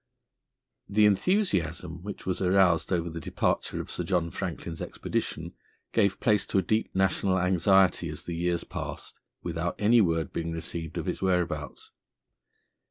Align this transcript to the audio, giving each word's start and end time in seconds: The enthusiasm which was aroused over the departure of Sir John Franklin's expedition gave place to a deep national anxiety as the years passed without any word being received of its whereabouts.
The 0.89 1.05
enthusiasm 1.05 2.01
which 2.01 2.25
was 2.25 2.41
aroused 2.41 2.91
over 2.91 3.07
the 3.07 3.19
departure 3.19 3.79
of 3.79 3.91
Sir 3.91 4.03
John 4.03 4.31
Franklin's 4.31 4.81
expedition 4.81 5.53
gave 5.93 6.19
place 6.19 6.47
to 6.47 6.57
a 6.57 6.63
deep 6.63 6.95
national 6.95 7.37
anxiety 7.37 8.09
as 8.09 8.23
the 8.23 8.33
years 8.33 8.63
passed 8.63 9.19
without 9.43 9.75
any 9.77 10.01
word 10.01 10.33
being 10.33 10.51
received 10.53 10.97
of 10.97 11.07
its 11.07 11.21
whereabouts. 11.21 11.91